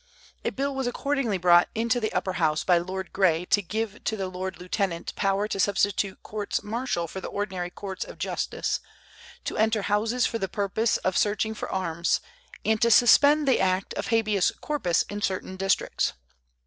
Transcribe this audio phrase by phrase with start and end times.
[0.43, 4.17] A bill was accordingly brought into the Upper House by Lord Grey to give to
[4.17, 8.79] the lord lieutenant power to substitute courts martial for the ordinary courts of justice,
[9.43, 12.19] to enter houses for the purpose of searching for arms,
[12.65, 16.13] and to suspend the act of habeas corpus in certain districts.